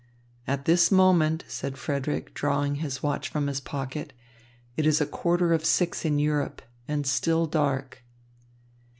[0.47, 4.13] "At this moment," said Frederick, drawing his watch from his pocket,
[4.75, 8.03] "it is quarter of six in Europe, and still dark."